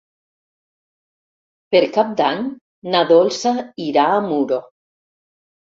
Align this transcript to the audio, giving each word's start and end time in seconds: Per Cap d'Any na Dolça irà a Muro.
Per 1.75 1.83
Cap 1.99 2.17
d'Any 2.23 2.43
na 2.95 3.05
Dolça 3.15 3.55
irà 3.91 4.11
a 4.17 4.21
Muro. 4.33 4.63